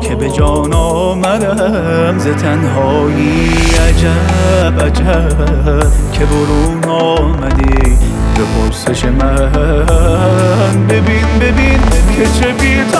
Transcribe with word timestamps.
که 0.00 0.16
به 0.16 0.30
جانم 0.30 2.18
ز 2.18 2.26
تنهایی. 2.26 3.50
عجب 3.88 4.82
عجب 4.82 5.92
که 6.12 6.24
برون 6.24 6.84
آمدی. 6.84 7.98
به 8.36 8.44
پرسش 8.44 9.04
من 9.04 10.86
ببین 10.88 11.26
ببین 11.40 11.80
که 12.16 12.26
چه 12.40 12.52
بی 12.52 12.97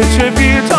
could 0.00 0.22
you 0.22 0.30
be 0.30 0.77